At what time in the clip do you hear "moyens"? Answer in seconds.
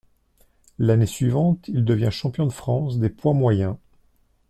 3.35-3.75